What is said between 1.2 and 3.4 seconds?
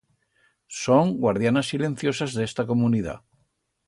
guardianas silenciosas d'esta comunidat.